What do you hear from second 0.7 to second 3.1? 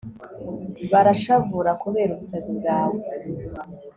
barashavura kubera ubusazi bwawe